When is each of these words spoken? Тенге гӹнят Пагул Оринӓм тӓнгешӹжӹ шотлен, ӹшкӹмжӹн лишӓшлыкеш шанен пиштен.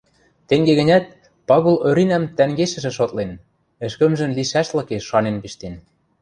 Тенге 0.47 0.73
гӹнят 0.79 1.05
Пагул 1.47 1.77
Оринӓм 1.87 2.23
тӓнгешӹжӹ 2.37 2.91
шотлен, 2.97 3.31
ӹшкӹмжӹн 3.85 4.31
лишӓшлыкеш 4.37 5.03
шанен 5.09 5.37
пиштен. 5.43 5.75